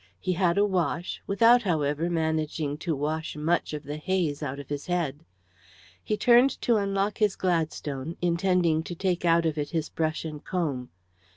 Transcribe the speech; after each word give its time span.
He 0.19 0.33
had 0.33 0.57
a 0.57 0.65
wash 0.65 1.21
without, 1.27 1.61
however, 1.61 2.09
managing 2.09 2.75
to 2.79 2.95
wash 2.95 3.35
much 3.35 3.71
of 3.71 3.83
the 3.83 3.97
haze 3.97 4.41
out 4.41 4.57
of 4.59 4.69
his 4.69 4.87
head. 4.87 5.23
He 6.03 6.17
turned 6.17 6.59
to 6.61 6.77
unlock 6.77 7.19
his 7.19 7.35
Gladstone, 7.35 8.17
intending 8.19 8.81
to 8.81 8.95
take 8.95 9.25
out 9.25 9.45
of 9.45 9.59
it 9.59 9.69
his 9.69 9.89
brush 9.89 10.25
and 10.25 10.43
comb. 10.43 10.89